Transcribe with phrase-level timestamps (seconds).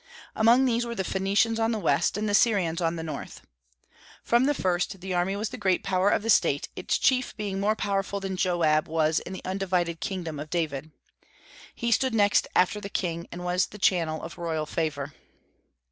[0.35, 3.45] Among these were the Phoenicians on the west, and the Syrians on the north.
[4.23, 7.59] From the first the army was the great power of the state, its chief being
[7.59, 10.89] more powerful than Joab was in the undivided kingdom of David.
[11.75, 15.13] He stood next after the king, and was the channel of royal favor.